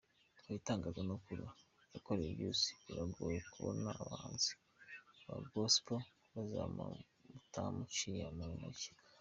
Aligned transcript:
Mu 0.45 0.49
bitangazamakuru 0.57 1.43
yakoreye 1.93 2.31
byose, 2.39 2.67
biragoye 2.85 3.39
kubona 3.53 3.89
abahanzi 4.03 4.51
ba 5.25 5.35
Gospel 5.51 5.99
bazamutse 6.33 7.05
batamuciye 7.33 8.23
mu 8.37 8.45
ntoki. 8.55 8.91